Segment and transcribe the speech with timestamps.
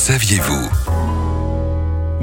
[0.00, 1.19] saviez-vous?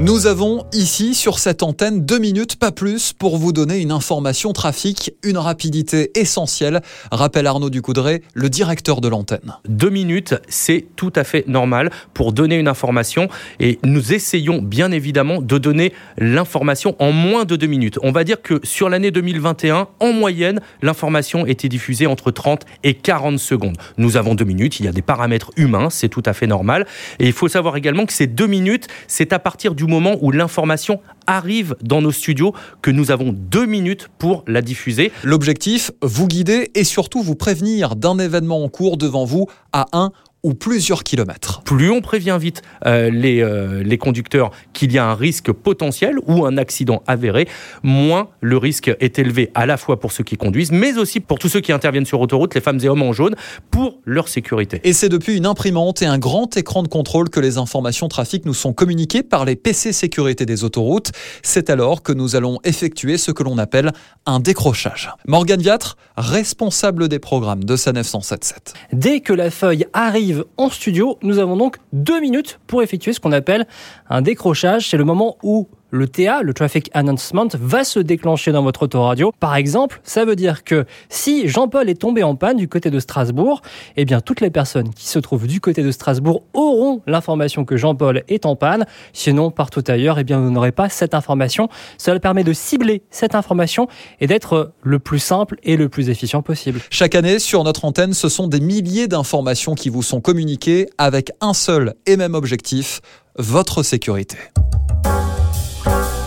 [0.00, 4.52] Nous avons ici sur cette antenne deux minutes, pas plus, pour vous donner une information
[4.52, 9.56] trafic, une rapidité essentielle, rappelle Arnaud Ducoudray, le directeur de l'antenne.
[9.68, 13.28] Deux minutes, c'est tout à fait normal pour donner une information
[13.58, 17.98] et nous essayons bien évidemment de donner l'information en moins de deux minutes.
[18.04, 22.94] On va dire que sur l'année 2021, en moyenne, l'information était diffusée entre 30 et
[22.94, 23.76] 40 secondes.
[23.96, 26.86] Nous avons deux minutes, il y a des paramètres humains, c'est tout à fait normal.
[27.18, 30.30] Et il faut savoir également que ces deux minutes, c'est à partir du moment où
[30.30, 35.12] l'information arrive dans nos studios que nous avons deux minutes pour la diffuser.
[35.24, 40.12] L'objectif, vous guider et surtout vous prévenir d'un événement en cours devant vous à un
[40.42, 41.62] ou plusieurs kilomètres.
[41.62, 46.16] Plus on prévient vite euh, les, euh, les conducteurs qu'il y a un risque potentiel
[46.26, 47.48] ou un accident avéré,
[47.82, 51.38] moins le risque est élevé à la fois pour ceux qui conduisent, mais aussi pour
[51.38, 53.34] tous ceux qui interviennent sur autoroute, les femmes et hommes en jaune,
[53.70, 54.80] pour leur sécurité.
[54.84, 58.46] Et c'est depuis une imprimante et un grand écran de contrôle que les informations trafic
[58.46, 61.10] nous sont communiquées par les PC sécurité des autoroutes.
[61.42, 63.92] C'est alors que nous allons effectuer ce que l'on appelle
[64.26, 65.10] un décrochage.
[65.26, 68.74] Morgane Viatre, responsable des programmes de SANEF 177.
[68.92, 73.20] Dès que la feuille arrive en studio, nous avons donc deux minutes pour effectuer ce
[73.20, 73.66] qu'on appelle
[74.08, 74.88] un décrochage.
[74.88, 79.32] C'est le moment où le TA, le Traffic Announcement, va se déclencher dans votre autoradio.
[79.40, 83.00] Par exemple, ça veut dire que si Jean-Paul est tombé en panne du côté de
[83.00, 83.62] Strasbourg,
[83.96, 87.76] eh bien toutes les personnes qui se trouvent du côté de Strasbourg auront l'information que
[87.76, 88.86] Jean-Paul est en panne.
[89.12, 91.68] Sinon, partout ailleurs, eh bien vous n'aurez pas cette information.
[91.96, 93.88] Cela permet de cibler cette information
[94.20, 96.80] et d'être le plus simple et le plus efficient possible.
[96.90, 101.30] Chaque année, sur notre antenne, ce sont des milliers d'informations qui vous sont communiquées avec
[101.40, 103.00] un seul et même objectif,
[103.36, 104.36] votre sécurité.